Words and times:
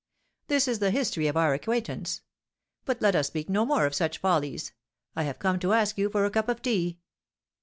This 0.47 0.67
is 0.67 0.79
the 0.79 0.89
history 0.89 1.27
of 1.27 1.37
our 1.37 1.53
acquaintance. 1.53 2.23
But 2.85 3.03
let 3.03 3.13
us 3.15 3.27
speak 3.27 3.49
no 3.51 3.67
more 3.67 3.85
of 3.85 3.93
such 3.93 4.17
follies. 4.17 4.73
I 5.15 5.25
have 5.25 5.37
come 5.37 5.59
to 5.59 5.73
ask 5.73 5.95
you 5.95 6.09
for 6.09 6.25
a 6.25 6.31
cup 6.31 6.49
of 6.49 6.59
tea." 6.63 6.97